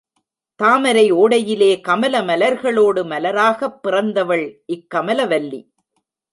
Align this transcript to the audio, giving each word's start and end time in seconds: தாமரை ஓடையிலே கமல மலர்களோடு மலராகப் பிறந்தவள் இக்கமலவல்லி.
தாமரை 0.55 1.11
ஓடையிலே 1.13 1.81
கமல 1.81 2.21
மலர்களோடு 2.21 3.03
மலராகப் 3.03 3.79
பிறந்தவள் 3.87 4.63
இக்கமலவல்லி. 4.67 5.61